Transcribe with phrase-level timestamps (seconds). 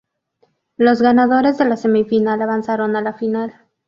[0.77, 3.53] Los ganadores de la semifinal avanzaron a la Final.